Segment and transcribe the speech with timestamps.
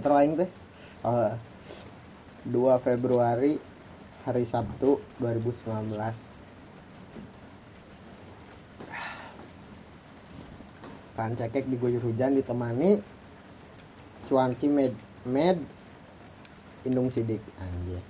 [0.00, 0.48] intro aing teh.
[1.04, 1.34] Eh,
[2.48, 3.60] 2 Februari
[4.24, 5.92] hari Sabtu 2019
[11.12, 12.96] Kan cekek diguyur hujan ditemani
[14.24, 14.96] cuanki med
[15.28, 15.60] med
[16.88, 17.44] indung sidik.
[17.60, 18.00] Anjir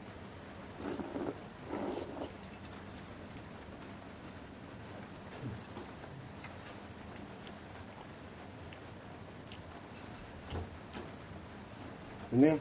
[12.31, 12.55] ini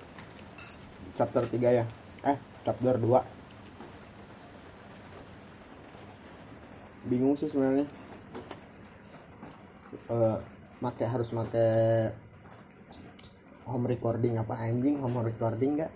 [1.14, 1.86] chapter 3 ya.
[2.26, 3.22] Eh chapter 2
[7.10, 7.86] bingung sih sebenarnya.
[10.10, 10.38] Eh,
[10.82, 11.66] make harus make
[13.70, 14.58] home recording apa?
[14.58, 15.94] Anjing home recording nggak?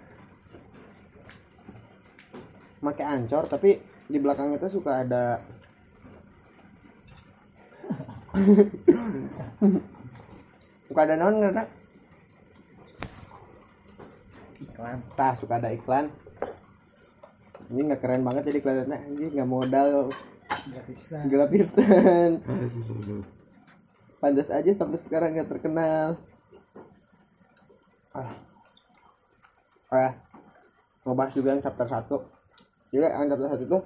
[2.86, 5.42] Make ancor tapi di belakang itu suka ada
[10.90, 11.83] suka ada non nggak
[14.84, 16.12] iklan tah suka ada iklan?
[17.72, 19.00] Ini nggak keren banget jadi kelihatannya.
[19.00, 20.12] Anjing nggak modal.
[20.44, 22.32] Gratisan gratisan
[24.22, 26.20] pantas aja sampai sekarang nggak terkenal.
[28.12, 28.36] Ah.
[29.88, 30.12] Ah.
[31.08, 33.84] Ngebahas juga yang chapter 1 juga yang chapter 1 tuh.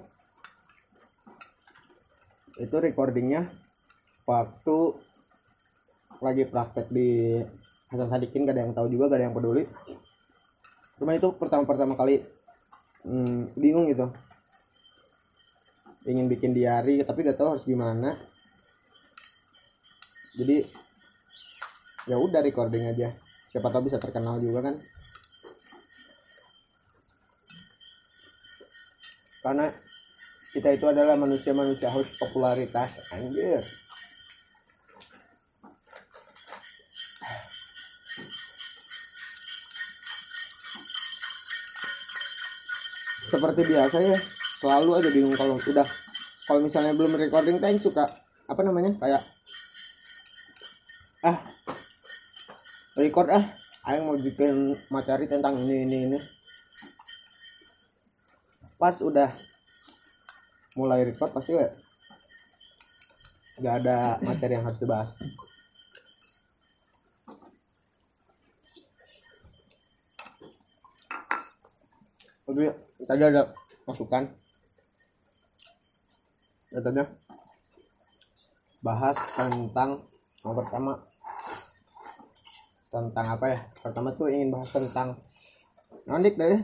[2.58, 3.54] Itu recordingnya
[4.26, 4.78] waktu
[6.26, 7.38] lagi praktek di
[7.94, 9.70] Hasan Sadikin gak ada yang tahu juga gak ada yang peduli
[10.98, 12.26] cuman itu pertama-pertama kali
[13.06, 14.09] hmm, bingung gitu.
[16.08, 18.16] Ingin bikin diary tapi gak tahu harus gimana.
[20.38, 20.66] Jadi
[22.08, 23.14] ya udah recording aja.
[23.52, 24.76] Siapa tahu bisa terkenal juga kan.
[29.44, 29.72] Karena
[30.52, 33.61] kita itu adalah manusia-manusia haus popularitas anjir
[43.27, 44.17] seperti biasa ya
[44.58, 45.88] selalu aja bingung kalau udah
[46.48, 48.08] kalau misalnya belum recording kan suka
[48.48, 48.95] apa namanya?
[48.95, 49.23] Kayak
[51.27, 51.38] ah
[52.95, 53.43] record ah
[53.92, 56.20] ayo mau bikin materi tentang ini ini ini.
[58.80, 59.36] Pas udah
[60.80, 61.58] mulai record pasti
[63.58, 65.17] nggak ada materi yang harus dibahas
[72.47, 72.63] Oke,
[73.03, 73.52] tadi ada
[73.83, 74.23] masukan.
[76.71, 77.03] Katanya
[78.80, 80.08] bahas tentang
[80.47, 80.95] yang pertama
[82.87, 83.59] tentang apa ya?
[83.83, 85.19] Pertama tuh ingin bahas tentang
[86.08, 86.63] nanti deh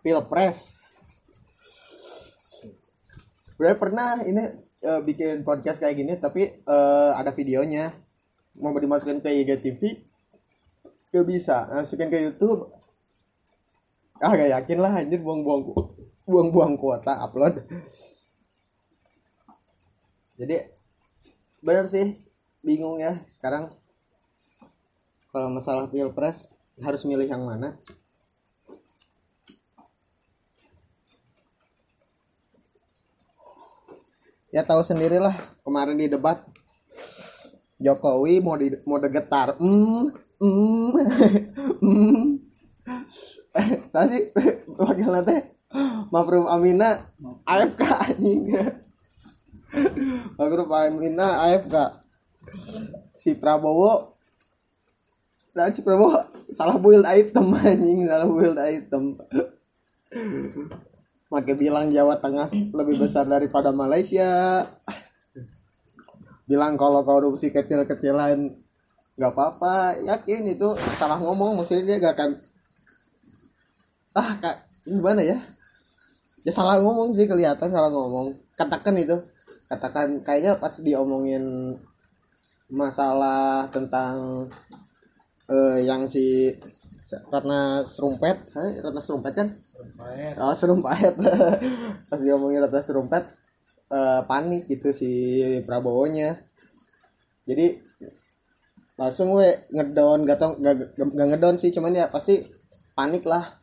[0.00, 0.80] pilpres.
[3.60, 4.48] Gue pernah ini
[4.80, 7.92] eh, bikin podcast kayak gini tapi eh, ada videonya
[8.56, 10.08] mau dimasukin ke IGTV
[11.12, 12.77] gak bisa masukin ke YouTube
[14.18, 15.62] ah gak yakin lah anjir buang-buang
[16.26, 17.62] buang-buang kuota upload.
[20.38, 20.56] Jadi
[21.62, 22.14] bener sih
[22.62, 23.70] bingung ya sekarang.
[25.30, 26.50] Kalau masalah pilpres
[26.82, 27.78] harus milih yang mana?
[34.48, 36.40] Ya tahu sendirilah kemarin di debat
[37.78, 40.90] Jokowi mau di mau getar hmm hmm
[41.78, 42.26] hmm
[44.06, 44.30] sih
[44.78, 45.58] wakil nanti
[46.08, 46.96] Mafrum Amina
[47.44, 48.56] AFK anjing.
[50.40, 51.74] Mafrum Amina AFK
[53.20, 54.16] si Prabowo
[55.52, 56.16] dan si Prabowo
[56.48, 59.20] salah build item anjing salah build item.
[61.28, 64.64] Makai bilang Jawa Tengah lebih besar daripada Malaysia.
[66.48, 68.56] Bilang kalau korupsi kecil-kecilan
[69.20, 70.00] nggak apa-apa.
[70.00, 72.30] Yakin itu salah ngomong maksudnya dia gak akan
[74.14, 75.38] ah kak gimana ya?
[76.46, 78.36] Ya salah ngomong sih kelihatan salah ngomong.
[78.56, 79.16] Katakan itu.
[79.68, 81.76] Katakan kayaknya pas diomongin
[82.68, 84.48] masalah tentang
[85.48, 86.52] eh, yang si
[87.32, 89.48] Ratna Serumpet saya Ratna Serumpet kan?
[90.36, 91.16] Oh Serumpet
[92.12, 93.24] pas diomongin Ratna Serumpet
[93.88, 95.10] eh, panik gitu si
[95.64, 96.36] Prabowo nya
[97.48, 97.80] jadi
[99.00, 102.44] langsung we ngedown gak tau gak, gak, gak ngedown sih cuman ya pasti
[102.92, 103.57] panik lah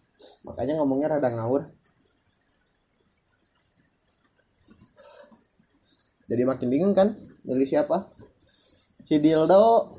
[0.46, 1.70] makanya ngomongnya rada ngawur.
[6.26, 7.14] Jadi makin bingung kan
[7.46, 8.10] milih siapa?
[9.06, 9.94] Si Dildo.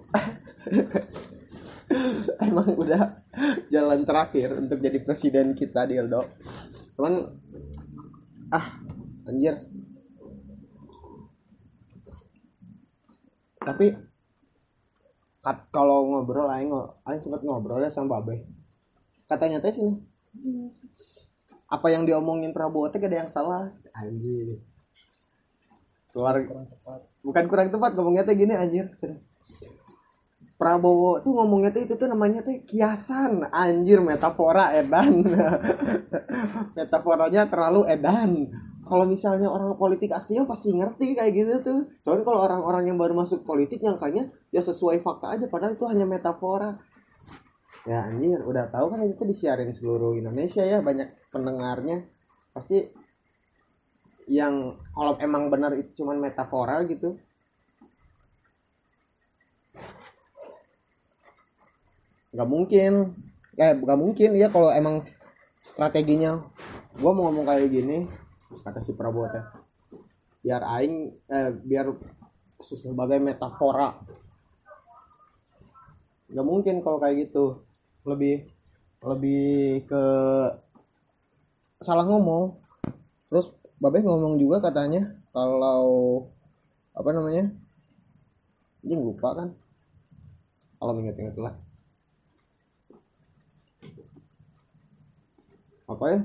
[2.43, 3.23] Emang udah
[3.71, 6.27] jalan terakhir untuk jadi presiden kita Dildo.
[6.99, 7.15] Cuman
[8.51, 8.67] ah
[9.31, 9.55] anjir.
[13.63, 13.87] Tapi
[15.71, 16.75] kalau ngobrol aing
[17.07, 18.56] aing sempat ngobrol ya sama babe
[19.27, 19.95] katanya teh sini.
[21.67, 23.67] Apa yang diomongin Prabowo teh ada yang salah.
[23.95, 24.63] Anjir.
[26.15, 27.01] Keluar kurang tepat.
[27.21, 28.89] Bukan kurang tepat ngomongnya teh gini anjir.
[30.57, 33.45] Prabowo tuh ngomongnya tuh itu tuh namanya tuh kiasan.
[33.53, 35.21] Anjir metafora edan.
[36.79, 38.49] Metaforanya terlalu edan.
[38.87, 41.81] Kalau misalnya orang politik aslinya pasti ngerti kayak gitu tuh.
[42.07, 46.07] Cuman kalau orang-orang yang baru masuk politik nyangkanya ya sesuai fakta aja padahal itu hanya
[46.09, 46.79] metafora
[47.87, 52.03] ya anjir udah tahu kan itu disiarin seluruh Indonesia ya banyak pendengarnya.
[52.51, 52.83] Pasti
[54.27, 57.15] yang kalau emang benar itu cuman metafora gitu.
[62.35, 62.93] Nggak mungkin.
[63.57, 65.07] Ya nggak mungkin ya kalau emang
[65.63, 66.45] strateginya
[67.01, 68.05] gua mau ngomong kayak gini
[68.67, 69.47] kata si Prabowo teh.
[70.43, 71.95] Biar aing eh, biar
[72.59, 73.95] sebagai metafora.
[76.27, 77.63] Nggak mungkin kalau kayak gitu
[78.07, 78.47] lebih
[79.03, 80.05] lebih ke
[81.83, 82.55] salah ngomong.
[83.27, 83.51] Terus
[83.83, 86.25] babe ngomong juga katanya kalau
[86.95, 87.51] apa namanya
[88.87, 89.49] ini lupa kan?
[90.79, 91.55] Kalau inget-inget lah.
[95.87, 96.21] Apa ya?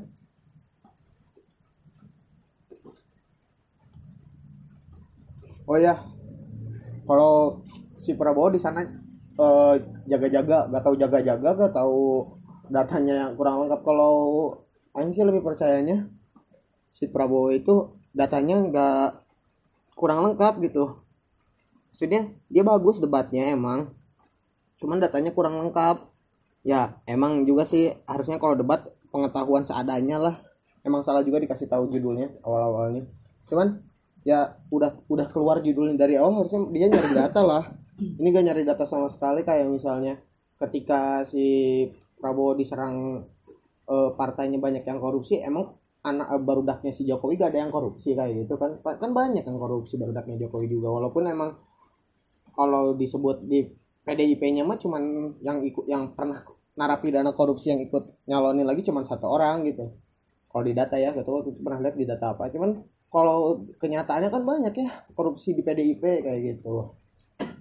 [5.66, 5.96] Oh ya
[7.08, 7.64] kalau
[8.04, 8.84] si Prabowo di sana
[9.42, 9.76] eh,
[10.08, 12.30] jaga-jaga gak tahu jaga-jaga gak tahu
[12.72, 13.82] datanya yang kurang lengkap.
[13.84, 14.14] Kalau
[14.92, 16.08] Aing sih lebih percayanya
[16.92, 19.08] si Prabowo itu datanya nggak
[19.96, 21.00] kurang lengkap gitu.
[21.92, 23.92] Maksudnya dia bagus debatnya emang
[24.80, 26.08] cuman datanya kurang lengkap.
[26.68, 30.36] Ya emang juga sih harusnya kalau debat pengetahuan seadanya lah.
[30.84, 33.08] Emang salah juga dikasih tahu judulnya awal-awalnya.
[33.48, 33.80] Cuman
[34.28, 35.96] ya udah udah keluar judulnya.
[35.96, 37.64] Dari awal harusnya dia nyari data lah
[38.02, 40.18] ini gak nyari data sama sekali kayak misalnya
[40.58, 41.86] ketika si
[42.18, 43.26] Prabowo diserang
[43.90, 48.18] eh, partainya banyak yang korupsi emang anak eh, barudaknya si Jokowi gak ada yang korupsi
[48.18, 48.78] kayak gitu kan?
[48.82, 51.52] Kan banyak yang korupsi barudaknya Jokowi juga walaupun emang
[52.58, 53.64] kalau disebut di
[54.02, 56.42] PDIP-nya mah cuman yang ikut yang pernah
[56.74, 59.94] narapidana korupsi yang ikut nyalonin lagi cuman satu orang gitu.
[60.52, 61.30] Kalau di data ya gitu
[61.64, 62.82] pernah lihat di data apa cuman
[63.12, 67.01] kalau kenyataannya kan banyak ya korupsi di PDIP kayak gitu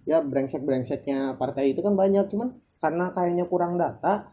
[0.08, 4.32] ya brengsek brengseknya partai itu kan banyak cuman karena kayaknya kurang data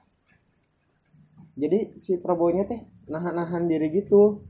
[1.57, 4.45] jadi si Prabowo nya teh nahan-nahan diri gitu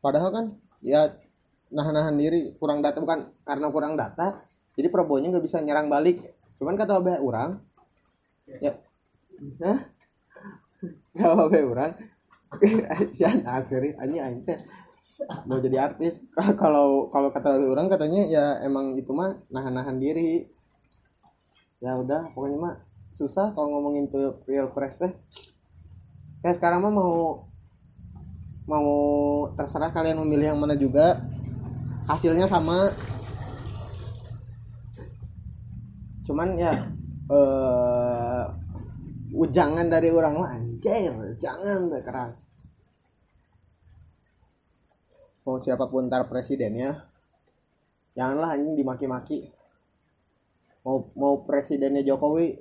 [0.00, 0.46] padahal kan
[0.80, 1.12] ya
[1.68, 4.42] nahan-nahan diri kurang data bukan karena kurang data
[4.74, 6.24] jadi Prabowo nya nggak bisa nyerang balik
[6.58, 7.62] cuman kata orang
[8.58, 8.74] ya
[9.62, 9.78] Hah?
[11.14, 11.92] Gak apa-apa orang
[13.16, 14.58] Sian asri Ini aing teh.
[15.44, 16.24] Mau jadi artis.
[16.62, 20.46] Kalau kalau kata orang katanya Ya emang itu mah Nahan-nahan diri.
[21.78, 22.74] Ya udah Pokoknya mah
[23.08, 25.12] Susah kalau ngomongin pil- pilpres teh.
[26.44, 27.12] Ya sekarang mah mau
[28.68, 28.88] Mau
[29.56, 31.16] Terserah kalian memilih yang mana juga.
[32.04, 32.92] Hasilnya sama.
[36.24, 36.72] Cuman ya
[37.28, 38.44] eh
[39.32, 42.50] ujangan dari orang mah anjir jangan keras.
[45.42, 47.08] Mau siapa pun ntar presidennya
[48.14, 49.50] janganlah anjing dimaki-maki.
[50.86, 52.58] Mau mau presidennya Jokowi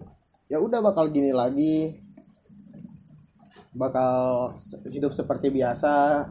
[0.50, 2.02] ya udah bakal gini lagi.
[3.78, 4.56] Bakal
[4.90, 6.26] hidup seperti biasa.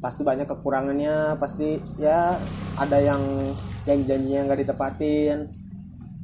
[0.00, 2.36] Pasti banyak kekurangannya pasti ya
[2.76, 3.20] ada yang
[3.88, 5.65] yang janjinya nggak ditepatin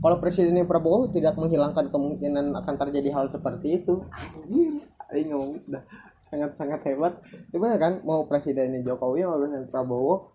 [0.03, 4.03] kalau presidennya Prabowo tidak menghilangkan kemungkinan akan terjadi hal seperti itu.
[4.11, 4.83] Anjir
[5.31, 5.83] ngomong udah
[6.19, 7.23] sangat-sangat hebat.
[7.55, 10.33] Gimana kan mau presidennya Jokowi mau presidennya Prabowo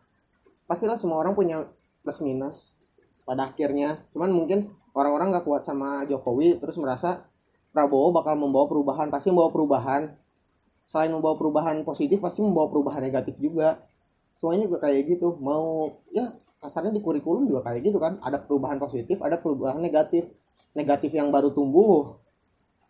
[0.69, 1.67] pastilah semua orang punya
[2.05, 2.77] plus minus
[3.27, 3.99] pada akhirnya.
[4.15, 7.27] Cuman mungkin orang-orang nggak kuat sama Jokowi terus merasa
[7.75, 10.15] Prabowo bakal membawa perubahan pasti membawa perubahan.
[10.87, 13.83] Selain membawa perubahan positif pasti membawa perubahan negatif juga.
[14.39, 15.35] Semuanya juga kayak gitu.
[15.41, 18.17] Mau ya kasarnya di kurikulum juga kayak gitu kan.
[18.21, 20.29] Ada perubahan positif ada perubahan negatif.
[20.77, 22.17] Negatif yang baru tumbuh.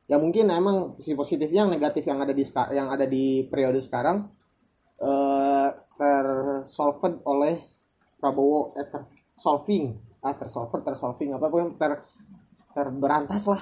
[0.08, 4.28] Ya mungkin emang si positifnya yang negatif yang ada di yang ada di periode sekarang
[4.98, 5.70] eh
[6.00, 7.60] tersolved oleh
[8.18, 9.94] Prabowo eh, tersolving.
[10.24, 12.04] Ah tersolved tersolving apa pun ter
[12.76, 13.62] terberantas lah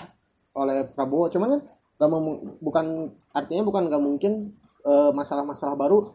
[0.57, 1.29] oleh Prabowo.
[1.33, 1.61] Cuman kan
[1.95, 4.53] gak memu- bukan artinya bukan gak mungkin
[4.85, 6.13] eh, masalah-masalah baru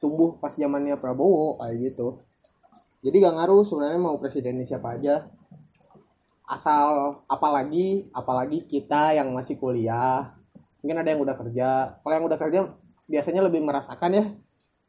[0.00, 2.20] tumbuh pas zamannya Prabowo kayak gitu
[3.00, 5.24] jadi gak ngaruh sebenarnya mau presidennya siapa aja.
[6.44, 10.36] Asal apalagi apalagi kita yang masih kuliah.
[10.84, 11.96] Mungkin ada yang udah kerja.
[11.96, 12.58] Kalau yang udah kerja
[13.08, 14.24] biasanya lebih merasakan ya.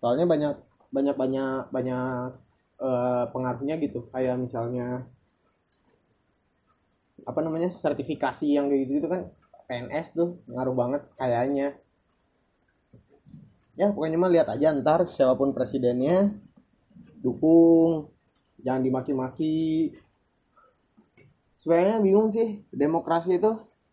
[0.03, 0.55] Soalnya banyak
[0.91, 2.29] banyak banyak banyak
[2.83, 4.03] eh, pengaruhnya gitu.
[4.11, 5.07] Kayak misalnya
[7.21, 9.29] apa namanya sertifikasi yang gitu, gitu kan
[9.71, 11.79] PNS tuh ngaruh banget kayaknya.
[13.79, 16.35] Ya pokoknya mah lihat aja ntar siapa pun presidennya
[17.19, 18.11] dukung.
[18.61, 19.93] Jangan dimaki-maki.
[21.57, 23.51] Sebenarnya bingung sih demokrasi itu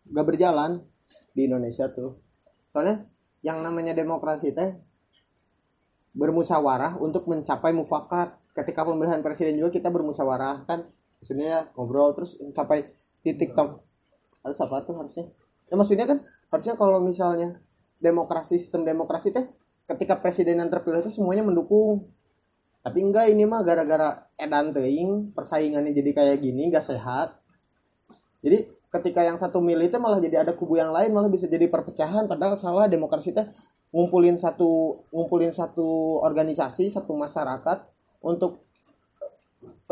[0.09, 0.81] gak berjalan
[1.37, 2.17] di Indonesia tuh.
[2.73, 3.05] Soalnya
[3.45, 4.73] yang namanya demokrasi teh
[6.17, 8.35] bermusyawarah untuk mencapai mufakat.
[8.57, 10.89] Ketika pemilihan presiden juga kita bermusyawarah kan?
[11.21, 12.89] Maksudnya ngobrol terus mencapai
[13.21, 13.83] titik top
[14.41, 15.29] harus apa tuh harusnya?
[15.69, 17.61] Ya maksudnya kan harusnya kalau misalnya
[18.01, 19.45] demokrasi sistem demokrasi teh
[19.85, 22.09] ketika presiden yang terpilih itu semuanya mendukung
[22.79, 27.35] tapi enggak ini mah gara-gara edan teing persaingannya jadi kayak gini gak sehat.
[28.39, 31.67] Jadi ketika yang satu milih itu malah jadi ada kubu yang lain malah bisa jadi
[31.67, 32.23] perpecahan.
[32.31, 33.43] Padahal salah demokrasi teh
[33.91, 37.83] ngumpulin satu ngumpulin satu organisasi satu masyarakat
[38.23, 38.63] untuk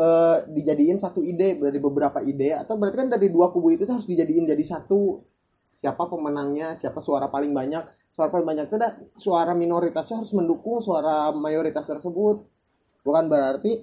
[0.00, 1.60] eh, dijadiin satu ide.
[1.60, 5.20] Dari beberapa ide atau berarti kan dari dua kubu itu harus dijadiin jadi satu.
[5.68, 7.84] Siapa pemenangnya siapa suara paling banyak.
[8.16, 8.76] Suara paling banyak itu
[9.20, 12.57] suara minoritasnya harus mendukung suara mayoritas tersebut
[13.02, 13.82] bukan berarti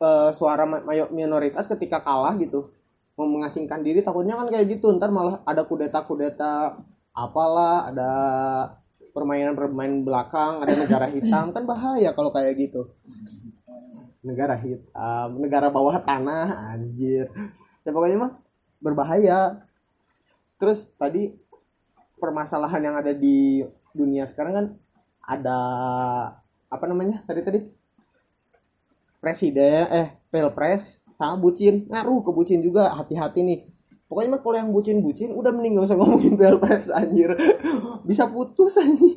[0.00, 2.72] eh, suara ma- mayo- minoritas ketika kalah gitu
[3.20, 6.72] mau mengasingkan diri takutnya kan kayak gitu ntar malah ada kudeta kudeta
[7.12, 8.10] apalah ada
[9.12, 12.88] permainan permainan belakang ada negara hitam kan bahaya kalau kayak gitu.
[14.24, 17.28] Negara hitam negara bawah tanah anjir.
[17.84, 18.32] Ya pokoknya mah
[18.80, 19.60] berbahaya.
[20.60, 21.32] Terus tadi
[22.20, 23.64] permasalahan yang ada di
[23.96, 24.66] dunia sekarang kan
[25.24, 25.60] ada
[26.70, 27.26] apa namanya?
[27.26, 27.60] Tadi tadi.
[29.20, 31.84] Presiden eh pilpres sama bucin.
[31.90, 33.60] Ngaruh ke bucin juga hati-hati nih.
[34.10, 37.30] Pokoknya mah kalau yang bucin-bucin udah mending gak usah ngomongin pilpres anjir.
[38.02, 39.14] Bisa putus anjir.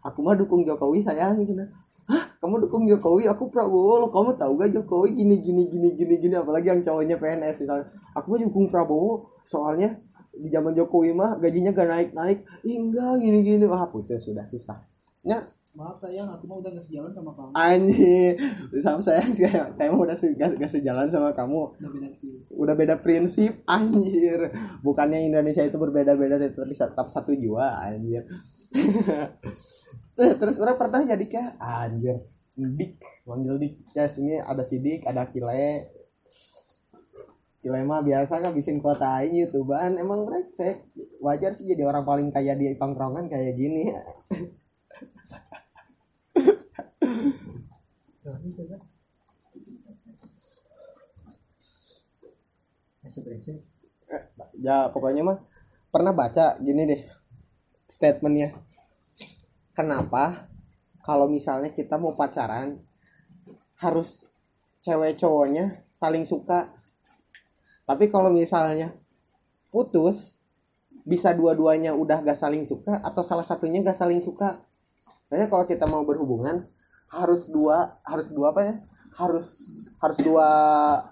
[0.00, 1.52] Aku mah dukung Jokowi sayang gitu
[2.06, 6.14] Hah, kamu dukung Jokowi, aku Prabowo, lo kamu tahu gak Jokowi gini gini gini gini
[6.22, 7.90] gini, apalagi yang cowoknya PNS misalnya.
[8.14, 9.98] Aku mah dukung Prabowo, soalnya
[10.30, 14.22] di zaman Jokowi mah gajinya gak naik naik, enggak gini gini, wah putus.
[14.22, 14.80] Sudah susah.
[15.26, 15.38] Ya,
[15.76, 17.52] Maaf sayang, aku mah udah gak sejalan sama kamu.
[17.52, 18.32] anjir,
[18.80, 19.20] sama saya
[19.76, 22.34] kayak mah udah se- gak, gak sejalan sama kamu, Udah beda view.
[22.48, 24.40] udah beda prinsip, anjir.
[24.80, 28.24] Bukannya Indonesia itu berbeda-beda tapi tetap satu jiwa, anjir.
[30.16, 32.16] Eh, Terus orang pernah jadi kayak anjir,
[32.56, 32.96] Dik,
[33.28, 33.74] manggil Dik.
[33.92, 35.92] Ya sini ada si Dik, ada Kile.
[37.62, 40.76] Kile mah biasa ngabisin kuota YouTubean, emang brengsek.
[41.24, 43.82] Wajar sih jadi orang paling kaya di tongkrongan kayak gini.
[44.96, 45.64] Gak bisa kan?
[46.36, 46.95] Masih brengsek.
[54.56, 55.38] Ya pokoknya mah
[55.94, 57.02] pernah baca gini deh
[57.86, 58.52] statementnya.
[59.76, 60.48] Kenapa
[61.06, 62.80] kalau misalnya kita mau pacaran
[63.78, 64.26] harus
[64.82, 66.72] cewek cowoknya saling suka?
[67.86, 68.90] Tapi kalau misalnya
[69.70, 70.42] putus
[71.06, 74.58] bisa dua-duanya udah gak saling suka atau salah satunya gak saling suka?
[75.30, 76.66] Makanya kalau kita mau berhubungan
[77.10, 78.74] harus dua harus dua apa ya?
[79.16, 79.48] Harus
[79.98, 80.48] harus dua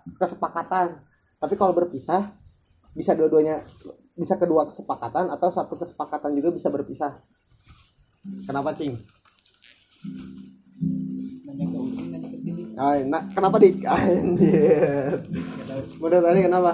[0.06, 1.00] kesepakatan.
[1.40, 2.32] Tapi kalau berpisah
[2.94, 3.66] bisa dua-duanya
[4.14, 7.18] bisa kedua kesepakatan atau satu kesepakatan juga bisa berpisah.
[8.46, 8.94] Kenapa cing?
[11.44, 12.72] Nanya ke ujung, nanya ke sini.
[12.78, 15.20] Ah, nah, kenapa di anjir.
[16.00, 16.72] Udah tadi kenapa?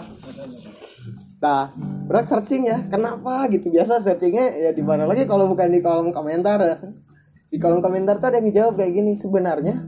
[1.41, 1.73] Nah
[2.07, 2.79] berat searching ya.
[2.87, 3.49] Kenapa?
[3.49, 6.77] Gitu biasa searchingnya ya di mana lagi kalau bukan di kolom komentar ya.
[7.51, 9.83] Di kolom komentar tuh ada yang dijawab kayak gini sebenarnya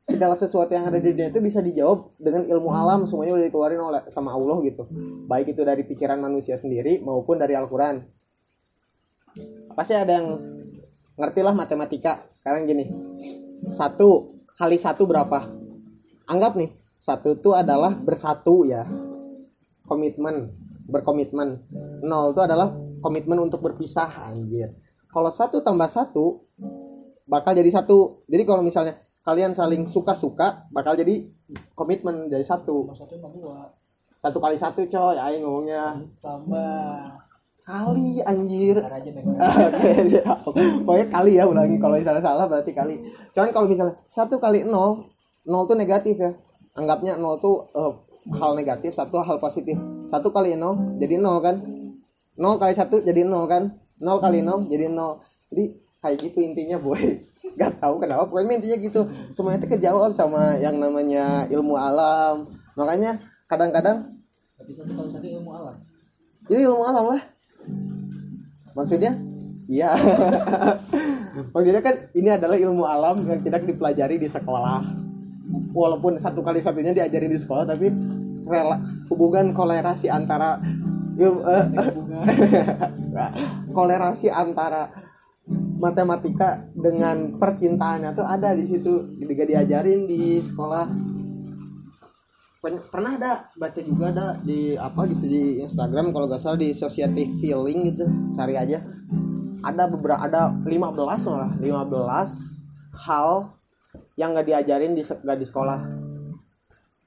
[0.00, 3.80] segala sesuatu yang ada di dunia itu bisa dijawab dengan ilmu alam semuanya udah dikeluarin
[3.80, 4.90] oleh sama Allah gitu.
[5.30, 8.02] Baik itu dari pikiran manusia sendiri maupun dari Al-Quran.
[9.76, 10.28] Pasti ada yang
[11.14, 12.26] ngerti lah matematika.
[12.34, 12.90] Sekarang gini
[13.70, 15.46] satu kali satu berapa?
[16.26, 18.82] Anggap nih satu itu adalah bersatu ya.
[19.86, 20.50] Komitmen
[20.90, 21.70] berkomitmen.
[22.02, 24.74] Nol itu adalah komitmen untuk berpisah anjir.
[25.10, 26.50] Kalau satu tambah satu
[27.30, 31.30] bakal jadi satu jadi kalau misalnya kalian saling suka-suka bakal jadi
[31.78, 33.14] komitmen jadi satu satu
[34.20, 37.08] satu kali satu coy ayo ngomongnya Tambah.
[37.64, 38.76] kali anjir.
[39.72, 40.44] Oke, siap.
[40.84, 43.00] Pokoknya kali ya ulangi kalau misalnya salah berarti kali.
[43.32, 45.08] Cuman kalau misalnya satu kali nol,
[45.48, 46.36] nol tuh negatif ya.
[46.76, 47.92] Anggapnya nol tuh eh,
[48.36, 49.72] hal negatif, satu hal positif.
[50.12, 51.56] Satu kali nol jadi nol kan?
[52.36, 53.72] Nol kali satu jadi nol kan?
[54.04, 55.24] Nol kali nol jadi nol.
[55.48, 56.98] Jadi kayak gitu intinya boy.
[57.60, 59.00] Gak tahu kenapa pokoknya intinya gitu.
[59.32, 62.48] Semuanya itu kejawab sama yang namanya ilmu alam.
[62.76, 64.06] Makanya kadang-kadang
[64.54, 65.74] Tapi satu kali satu ilmu alam.
[66.46, 67.22] itu ilmu alam lah
[68.78, 69.12] maksudnya
[69.66, 69.90] iya
[71.54, 74.82] maksudnya kan ini adalah ilmu alam yang tidak dipelajari di sekolah
[75.74, 77.90] walaupun satu kali satunya diajarin di sekolah tapi
[78.46, 78.78] rela
[79.10, 80.62] hubungan kolerasi antara
[81.18, 81.64] ilmu eh,
[83.76, 84.90] kolerasi antara
[85.80, 89.16] matematika dengan percintaannya tuh ada di situ.
[89.16, 90.86] Juga diajarin di sekolah.
[92.60, 97.32] Pernah ada baca juga ada di apa gitu di Instagram kalau gak salah di Society
[97.40, 98.04] Feeling gitu.
[98.36, 98.84] Cari aja.
[99.64, 100.68] Ada beberapa ada 15
[101.00, 103.56] malah 15 hal
[104.20, 105.80] yang gak diajarin di gak di sekolah.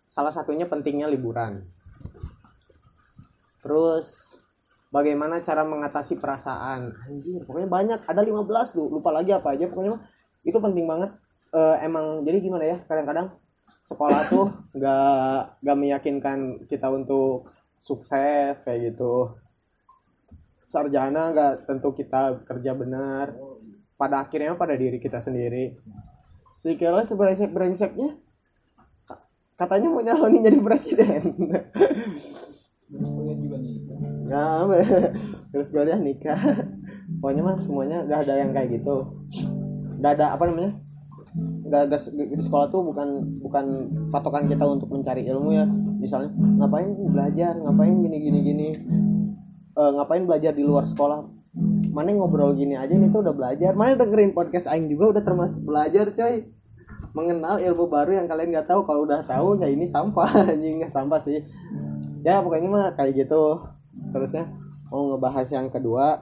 [0.09, 1.61] Salah satunya pentingnya liburan.
[3.61, 4.37] Terus
[4.93, 6.93] bagaimana cara mengatasi perasaan?
[7.09, 7.99] Anjir pokoknya banyak.
[8.05, 8.87] Ada 15 tuh.
[8.93, 10.01] Lupa lagi apa aja pokoknya mah.
[10.45, 11.09] Itu penting banget.
[11.49, 12.77] Eh, emang jadi gimana ya?
[12.85, 13.33] Kadang-kadang
[13.81, 14.47] sekolah tuh
[14.77, 17.49] gak gak meyakinkan kita untuk
[17.81, 19.33] sukses kayak gitu.
[20.63, 23.33] Sarjana gak tentu kita kerja benar.
[23.97, 25.73] Pada akhirnya pada diri kita sendiri.
[26.61, 28.15] Sekiranya sebrengsek brengseknya
[29.03, 29.21] ka-
[29.59, 31.21] katanya mau nyalonin jadi presiden.
[31.37, 31.59] Juga.
[34.33, 34.85] Ya
[35.53, 36.39] terus kuliah nikah.
[37.21, 39.23] Pokoknya mah semuanya gak ada yang kayak gitu.
[40.01, 40.73] Gak ada apa namanya
[41.69, 43.65] gak, gak di sekolah tuh bukan bukan
[44.13, 45.65] patokan kita untuk mencari ilmu ya.
[46.01, 48.69] Misalnya ngapain belajar ngapain gini gini gini.
[49.73, 51.25] Eh, ngapain belajar di luar sekolah?
[51.93, 53.77] Mana ngobrol gini aja nih tuh udah belajar.
[53.77, 56.49] Mana dengerin podcast aing juga udah termasuk belajar coy.
[57.13, 58.85] Mengenal ilmu baru yang kalian nggak tahu.
[58.85, 60.29] Kalau udah tahu ya ini sampah.
[60.53, 61.41] Anjing nggak sampah sih.
[62.23, 63.72] Ya pokoknya mah kayak gitu
[64.13, 64.45] terusnya
[64.93, 66.21] mau ngebahas yang kedua.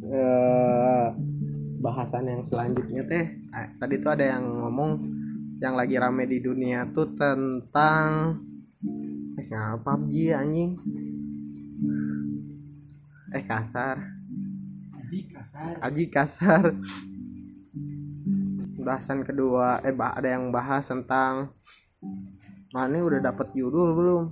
[0.00, 1.06] Eh
[1.76, 4.90] bahasan yang selanjutnya teh eh, tadi tuh ada yang ngomong
[5.62, 8.40] yang lagi rame di dunia tuh tentang
[9.36, 10.72] eh kenapa PUBG anjing?
[13.36, 14.00] Eh kasar.
[14.96, 15.74] Aji kasar.
[15.84, 16.64] Aji kasar.
[18.80, 21.52] Bahasan kedua eh bah- ada yang bahas tentang
[22.76, 24.24] mana udah dapat judul belum?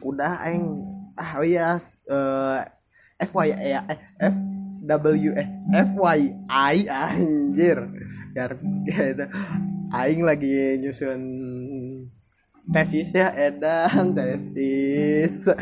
[0.00, 0.64] Udah aing.
[1.12, 1.76] Ah oh iya
[2.08, 2.64] eh
[3.28, 4.36] FY ya eh, F
[4.88, 7.76] W eh FYI anjir.
[8.32, 8.56] Biar
[8.88, 9.24] gitu.
[9.92, 11.20] Aing lagi nyusun
[12.72, 15.52] tesis ya edan tesis.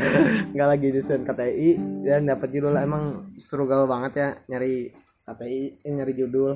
[0.55, 1.69] Nggak lagi nyusun KTI
[2.07, 4.95] dan dapat judul emang struggle banget ya nyari
[5.27, 6.55] KTI eh, nyari judul.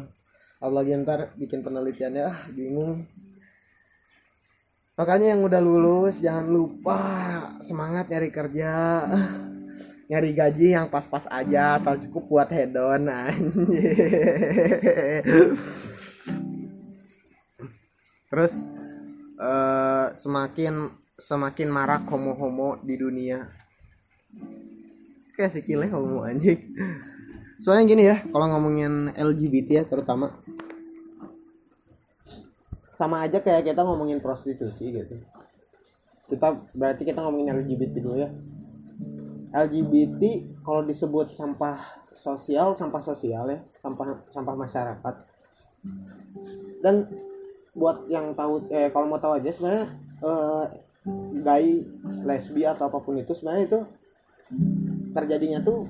[0.64, 3.04] Apalagi ntar bikin penelitiannya ah bingung
[4.96, 7.00] makanya yang udah lulus jangan lupa
[7.60, 8.72] semangat nyari kerja.
[10.06, 13.10] Nyari gaji yang pas-pas aja asal cukup buat hedon
[18.30, 18.54] terus
[19.42, 23.50] eh, semakin semakin marak homo-homo di dunia.
[25.34, 26.60] Kayak si homo anjing.
[27.58, 30.38] Soalnya gini ya kalau ngomongin LGBT ya terutama
[32.96, 35.16] sama aja kayak kita ngomongin prostitusi gitu.
[36.32, 38.30] Kita berarti kita ngomongin LGBT dulu ya.
[39.56, 40.22] LGBT
[40.64, 45.16] kalau disebut sampah sosial sampah sosial ya sampah sampah masyarakat.
[46.80, 47.08] Dan
[47.76, 49.86] buat yang tahu eh kalau mau tahu aja sebenarnya
[50.24, 50.66] eh,
[51.44, 51.84] gay
[52.24, 53.80] lesbi atau apa pun itu sebenarnya itu
[55.12, 55.86] terjadinya tuh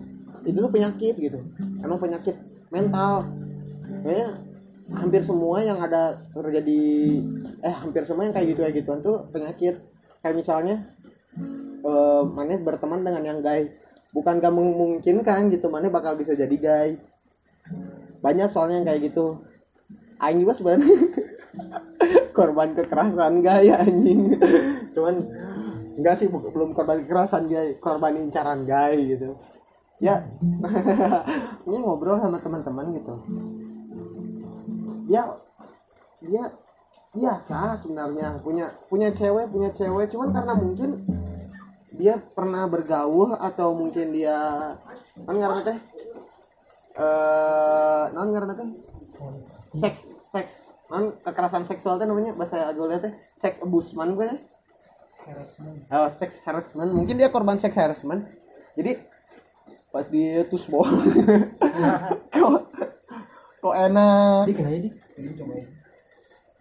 [0.45, 1.39] itu tuh penyakit gitu.
[1.81, 2.35] Emang penyakit
[2.73, 3.25] mental.
[4.05, 4.29] Kayaknya
[4.93, 6.81] hampir semua yang ada terjadi
[7.65, 9.81] eh hampir semua yang kayak gitu kayak gituan tuh penyakit.
[10.21, 10.75] Kayak misalnya
[11.81, 13.73] eh mana berteman dengan yang gay.
[14.13, 16.89] Bukan gak memungkinkan gitu mana bakal bisa jadi gay.
[18.21, 19.41] Banyak soalnya yang kayak gitu.
[20.21, 20.87] Aing juga sebenarnya
[22.37, 24.37] korban kekerasan gay anjing.
[24.93, 25.15] Cuman
[25.97, 29.33] enggak sih belum korban kekerasan gay korban incaran gay gitu.
[29.97, 30.21] Ya
[31.65, 33.15] ini ngobrol sama teman-teman gitu
[35.09, 35.23] ya
[36.21, 36.43] dia
[37.15, 38.39] biasa sebenarnya.
[38.43, 40.11] Punya punya cewek punya cewek.
[40.11, 40.89] Cuman karena mungkin
[41.95, 44.35] dia pernah bergaul atau mungkin dia
[45.23, 45.77] kan karena teh
[46.99, 48.69] eh non karena teh?
[49.75, 49.99] Seks.
[50.31, 50.53] Seks.
[50.91, 54.37] Non kekerasan seksual teh namanya bahasa gaulnya teh seks abusement gue ya
[55.25, 55.89] Harassment.
[55.89, 56.93] oh, sex harassment.
[56.93, 58.29] Mungkin dia korban sex harassment.
[58.77, 59.01] Jadi
[59.89, 60.85] pas di tusbol
[63.65, 64.89] kok kok enak Di kena ya di.
[64.93, 65.53] Ini coba.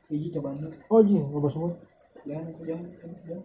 [0.08, 0.72] Iji coba nih.
[0.88, 1.70] Oh ji, ngobrol semua.
[2.24, 2.88] Jangan, jangan,
[3.28, 3.44] jangan.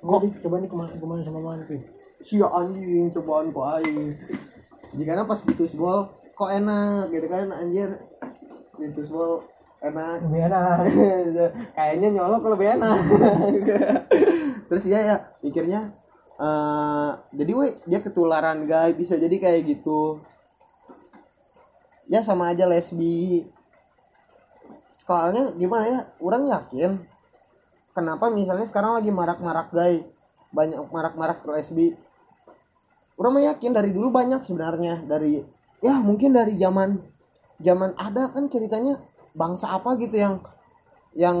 [0.00, 0.20] Kok?
[0.40, 1.84] Coba nih ke mana ke mana sama mana tuh?
[2.22, 4.14] sia anjing cobaan kok aing
[4.94, 6.06] jika pas di tusbol
[6.38, 7.98] kok enak gitu kan anjir
[8.78, 9.42] di tusbol
[9.82, 10.76] enak Lebih enak.
[11.76, 12.98] kayaknya nyolok lebih enak
[14.70, 15.90] terus dia ya pikirnya
[16.38, 20.22] eh jadi we dia ketularan guys bisa jadi kayak gitu
[22.12, 23.48] ya sama aja lesbi
[24.92, 27.00] soalnya gimana ya orang yakin
[27.96, 30.04] kenapa misalnya sekarang lagi marak-marak gay
[30.52, 31.96] banyak marak-marak lesbi
[33.16, 35.40] orang mah yakin dari dulu banyak sebenarnya dari
[35.80, 37.00] ya mungkin dari zaman
[37.64, 39.00] zaman ada kan ceritanya
[39.32, 40.44] bangsa apa gitu yang
[41.16, 41.38] yang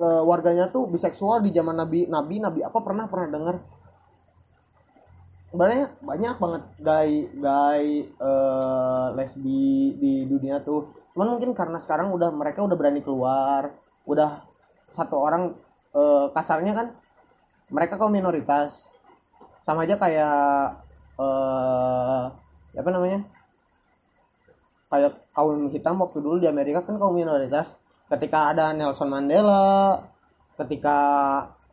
[0.00, 3.56] eh, warganya tuh biseksual di zaman nabi nabi nabi apa pernah pernah dengar
[5.52, 10.88] banyak banyak banget gay gay eh, lesbi di dunia tuh.
[11.12, 13.68] Cuman mungkin karena sekarang udah mereka udah berani keluar
[14.08, 14.42] udah
[14.88, 15.52] satu orang
[15.92, 16.86] eh, kasarnya kan
[17.68, 18.88] mereka kaum minoritas.
[19.62, 20.36] Sama aja kayak
[21.20, 22.22] eh
[22.72, 23.20] apa namanya?
[24.88, 27.76] Kayak kaum hitam waktu dulu di Amerika kan kaum minoritas.
[28.08, 30.00] Ketika ada Nelson Mandela
[30.56, 30.98] ketika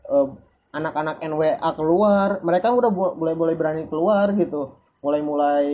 [0.07, 0.27] eh,
[0.69, 4.77] anak-anak NWA keluar mereka udah mulai mulai berani keluar gitu.
[5.01, 5.65] Mulai mulai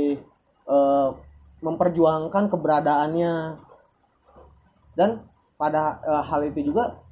[0.67, 1.09] eh,
[1.59, 3.33] memperjuangkan keberadaannya.
[4.95, 5.09] Dan
[5.59, 7.03] pada eh, hal itu juga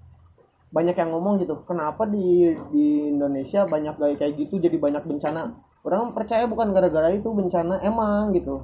[0.74, 5.52] banyak yang ngomong gitu kenapa di di Indonesia banyak kayak kayak gitu jadi banyak bencana?
[5.84, 8.64] Orang percaya bukan gara-gara itu bencana emang gitu.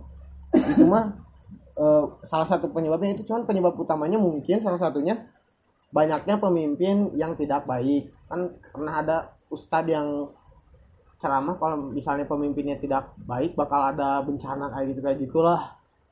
[0.55, 1.12] Itu mah
[1.75, 5.27] eh, salah satu penyebabnya itu cuman penyebab utamanya mungkin salah satunya
[5.89, 8.10] banyaknya pemimpin yang tidak baik.
[8.30, 9.17] Kan pernah ada
[9.49, 10.30] ustadz yang
[11.19, 15.62] ceramah kalau misalnya pemimpinnya tidak baik bakal ada bencana kayak gitu kayak gitulah.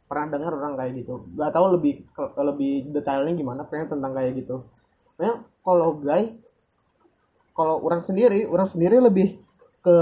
[0.08, 1.24] Pernah dengar orang kayak gitu.
[1.36, 1.94] Nggak tahu lebih
[2.40, 4.66] lebih detailnya gimana pernah tentang kayak gitu.
[5.22, 6.36] Nah kalau gay
[7.56, 9.42] kalau orang sendiri orang sendiri lebih
[9.82, 9.98] ke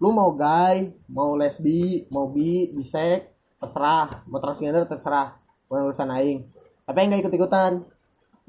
[0.00, 4.08] lu mau gay mau lesbi mau bi bisek terserah.
[4.26, 5.36] Mau transgender terserah.
[5.70, 6.42] Urusan aing.
[6.82, 7.72] Tapi yang gak ikut ikutan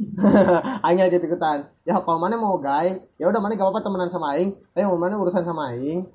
[0.85, 1.59] aing ikut ikutan.
[1.85, 4.57] Ya kalau mana mau gay ya udah mana gak apa-apa temenan sama aing.
[4.73, 6.05] Tapi mau mana urusan sama aing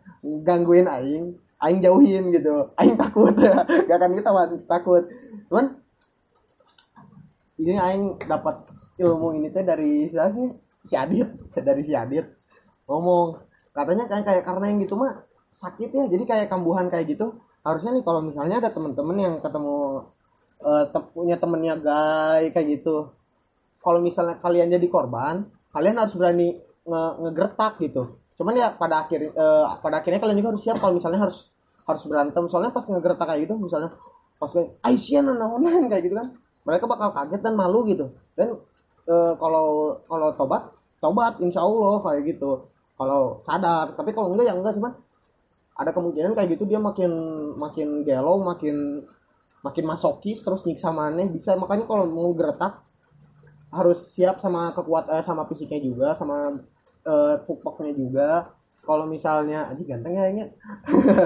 [0.42, 2.70] gangguin aing aing jauhin gitu.
[2.77, 3.35] Aing takut.
[3.88, 4.31] Gak akan kita
[4.68, 5.03] takut.
[5.49, 5.79] Cuman
[7.57, 8.68] ini aing dapat
[9.01, 10.49] ilmu ini teh dari siapa sih?
[10.87, 11.27] Si Adit.
[11.66, 12.27] Dari si Adit.
[12.87, 13.42] Ngomong.
[13.75, 16.05] Katanya kayak kayak karena yang gitu mah sakit ya.
[16.07, 17.35] Jadi kayak kambuhan kayak gitu.
[17.66, 20.07] Harusnya nih kalau misalnya ada temen-temen yang ketemu
[20.62, 23.11] eh, te- punya temennya gay kayak gitu
[23.87, 28.18] kalau misalnya kalian jadi korban kalian harus berani nge ngegertak gitu.
[28.35, 31.55] Cuman ya pada akhir eh, pada akhirnya kalian juga harus siap kalau misalnya harus
[31.87, 32.42] harus berantem.
[32.51, 33.94] Soalnya pas ngegertak kayak gitu misalnya
[34.42, 36.35] pas kayak Aisyah nanaonan kayak gitu kan
[36.66, 38.11] mereka bakal kaget dan malu gitu.
[38.35, 38.59] Dan
[39.07, 40.66] eh, kalau kalau tobat
[40.99, 42.66] tobat insya Allah kayak gitu.
[42.96, 44.96] Kalau sadar tapi kalau enggak ya enggak cuman
[45.77, 47.12] ada kemungkinan kayak gitu dia makin
[47.61, 49.05] makin gelo makin
[49.61, 51.53] makin masokis terus nyiksa maneh bisa.
[51.55, 52.86] Makanya kalau mau geretak
[53.72, 56.55] harus siap sama kekuat eh, sama fisiknya juga sama
[57.07, 58.31] eh, pupoknya juga.
[58.87, 60.46] Kalau misalnya aja ganteng ya ini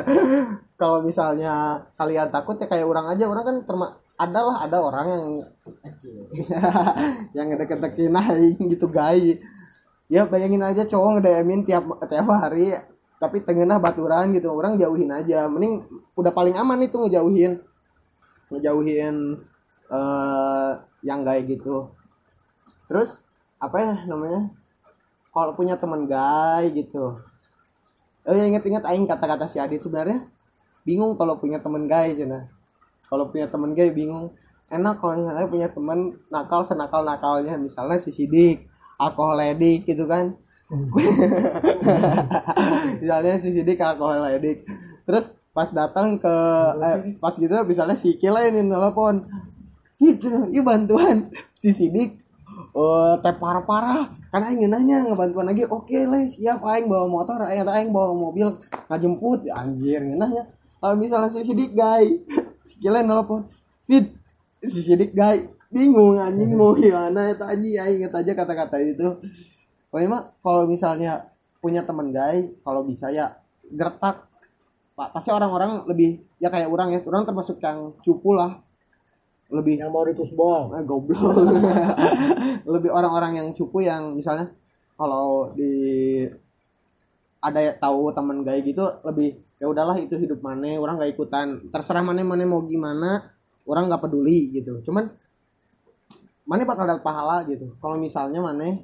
[0.81, 3.29] kalau misalnya kalian takut ya kayak orang aja.
[3.29, 5.25] Orang kan terma adalah ada orang yang
[7.37, 9.41] yang ngedeket-deketin aing gitu gay
[10.13, 12.77] ya bayangin aja cowok nge-DM-in tiap tiap hari
[13.21, 14.49] tapi tengah baturan gitu.
[14.49, 15.45] Orang jauhin aja.
[15.45, 15.85] Mending
[16.17, 17.61] udah paling aman itu ngejauhin.
[18.49, 19.37] Ngejauhin
[19.93, 20.71] eh
[21.05, 22.00] yang kayak gitu
[22.91, 23.23] terus
[23.63, 24.51] apa ya namanya?
[25.31, 27.23] Kalau punya teman gay gitu.
[28.27, 30.27] Oh ya inget-inget aing kata-kata si Adit sebenarnya.
[30.83, 32.51] Bingung kalau punya teman gay cina
[33.11, 34.35] kalau punya teman gay bingung.
[34.71, 37.59] Enak kalau misalnya punya teman nakal senakal nakalnya.
[37.59, 40.35] Misalnya si Sidik alkohol edik gitu kan.
[43.03, 44.63] Misalnya si Sidik alkohol edik
[45.03, 46.35] terus pas datang ke
[46.79, 49.27] eh, pas gitu misalnya si Kila ini telepon
[49.99, 51.35] gitu yuk bantuan.
[51.51, 52.20] Si Sidik
[52.77, 55.67] oh teh parah parah karena aing nanya ngebantuan lagi?
[55.67, 58.55] Oke lah siap aing bawa motor aing atau aing bawa mobil
[58.87, 59.51] ngajemput.
[59.51, 60.47] Anjir nanya.
[60.81, 62.21] Kalau misalnya si Sidik guy
[62.65, 63.51] si Kila telepon
[63.85, 64.15] fit
[64.63, 67.75] si Sidik guy bingung anjing mau gimana tadi?
[67.75, 69.19] Aing inget aja kata-kata itu.
[69.91, 71.27] Pokoknya mah kalau misalnya
[71.59, 73.35] punya temen gay kalau bisa ya
[73.67, 74.31] gertak.
[74.91, 78.61] Pak, pasti orang-orang lebih ya kayak orang ya orang termasuk yang cupu lah
[79.51, 81.35] lebih yang mau ritus bol eh, goblok.
[82.75, 84.55] Lebih orang-orang yang cupu yang misalnya
[84.95, 86.25] kalau di
[87.41, 91.67] ada ya tahu temen gay gitu lebih ya udahlah itu hidup mana orang nggak ikutan.
[91.69, 93.35] Terserah mana mana mau gimana
[93.67, 94.81] orang nggak peduli gitu.
[94.87, 95.11] Cuman
[96.47, 97.75] mana bakal dapat pahala gitu.
[97.83, 98.79] Kalau misalnya mana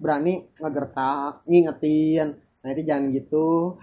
[0.00, 3.76] berani ngegertak ngingetin nah itu jangan gitu.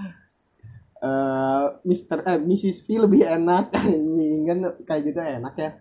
[0.99, 2.81] Eh Mister eh Mrs.
[2.81, 3.69] V lebih enak.
[4.47, 4.57] Kan
[4.89, 5.71] kayak gitu enak ya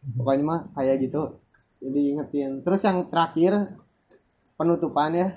[0.00, 1.40] pokoknya mah kayak gitu
[1.80, 2.50] jadi ingetin.
[2.60, 3.52] Terus yang terakhir
[4.56, 5.28] penutupan ya.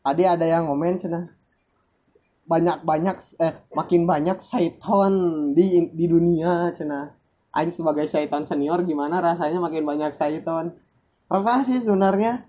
[0.00, 1.28] Tadi ada yang ngomen cina
[2.50, 5.12] banyak banyak eh makin banyak syaiton
[5.54, 7.14] di di dunia cina.
[7.50, 10.74] Aing sebagai syaiton senior gimana rasanya makin banyak syaiton?
[11.26, 12.46] Rasa sih sebenarnya.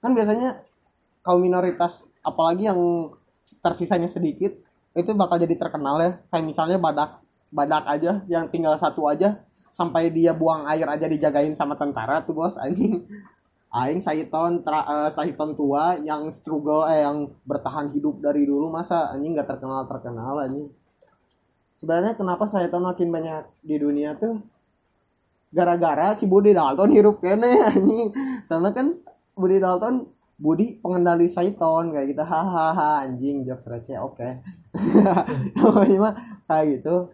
[0.00, 0.64] Kan biasanya
[1.24, 3.12] kaum minoritas apalagi yang
[3.60, 4.52] tersisanya sedikit
[4.96, 6.10] itu bakal jadi terkenal ya.
[6.32, 11.52] Kayak misalnya badak badak aja yang tinggal satu aja sampai dia buang air aja dijagain
[11.52, 13.04] sama tentara tuh bos anjing.
[13.68, 19.12] Aing Saiton tra, uh, Saiton tua yang struggle eh yang bertahan hidup dari dulu masa
[19.12, 20.72] anjing nggak terkenal terkenal anjing.
[21.76, 24.40] Sebenarnya kenapa Saiton makin banyak di dunia tuh?
[25.52, 28.08] Gara-gara si Budi Dalton hirup kene anjing.
[28.48, 28.96] Karena kan
[29.36, 30.08] Budi Dalton
[30.40, 32.24] Budi pengendali Saiton kayak gitu.
[32.24, 34.28] Hahaha anjing jokes receh oke.
[35.58, 35.98] Okay.
[36.46, 37.10] kayak gitu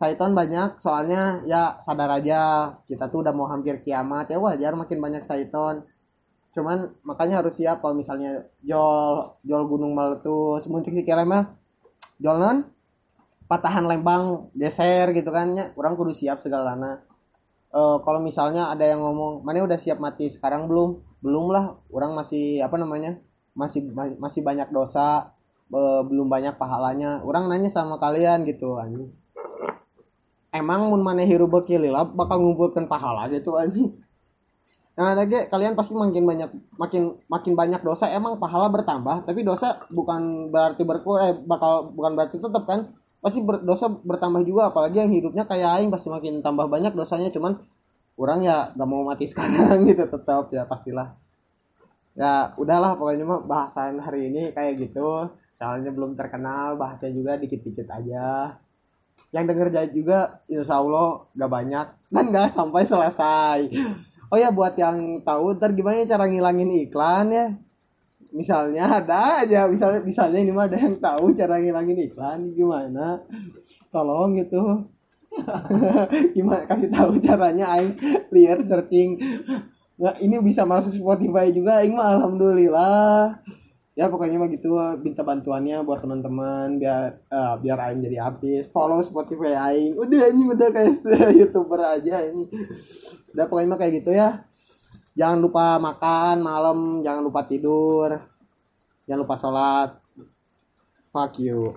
[0.00, 4.32] Saiton banyak soalnya ya sadar aja kita tuh udah mau hampir kiamat.
[4.32, 5.84] Ya wajar makin banyak Saiton.
[6.56, 11.52] Cuman makanya harus siap kalau misalnya jol jol gunung meletus muncul si mah
[12.16, 12.64] jol non
[13.44, 15.52] patahan lembang geser gitu kan.
[15.52, 17.04] Ya kurang kudu siap segalana
[17.74, 20.96] uh, kalau misalnya ada yang ngomong mana udah siap mati sekarang belum?
[21.20, 23.20] Belum lah orang masih apa namanya
[23.52, 23.84] masih
[24.16, 25.36] masih banyak dosa
[25.68, 27.20] uh, belum banyak pahalanya.
[27.20, 29.12] Orang nanya sama kalian gitu anjing
[30.50, 33.94] emang mun maneh hirup lila bakal ngumpulkan pahala gitu anjing.
[34.98, 39.80] Nah lagi kalian pasti makin banyak makin makin banyak dosa emang pahala bertambah tapi dosa
[39.88, 42.90] bukan berarti berkurang eh, bakal bukan berarti tetap kan?
[43.20, 47.30] Pasti ber, dosa bertambah juga apalagi yang hidupnya kayak aing pasti makin tambah banyak dosanya
[47.30, 47.56] cuman
[48.18, 51.14] kurang ya gak mau mati sekarang gitu tetap ya pastilah.
[52.18, 55.30] Ya udahlah pokoknya mah bahasan hari ini kayak gitu.
[55.56, 58.56] Soalnya belum terkenal bahasnya juga dikit-dikit aja
[59.30, 61.86] yang denger juga insya Allah gak banyak.
[62.10, 63.60] Dan gak sampai selesai.
[64.30, 67.46] Oh ya buat yang tahu ntar gimana cara ngilangin iklan ya?
[68.30, 73.18] Misalnya ada aja misalnya misalnya ini mah ada yang tahu cara ngilangin iklan gimana?
[73.90, 74.86] Tolong gitu.
[76.34, 77.94] Gimana kasih tahu caranya aing
[78.34, 79.18] liar searching.
[79.98, 83.38] Nggak ini bisa masuk Spotify juga aing mah alhamdulillah
[84.00, 89.04] ya pokoknya mah gitu minta bantuannya buat teman-teman biar uh, biar Aing jadi habis follow
[89.04, 89.92] Spotify Aing.
[90.00, 90.96] Udah ini udah kayak
[91.36, 92.48] youtuber aja ini
[93.36, 94.48] udah pokoknya mah kayak gitu ya.
[95.12, 98.16] Jangan lupa makan malam jangan lupa tidur
[99.04, 99.90] jangan lupa sholat.
[101.12, 101.76] Fuck you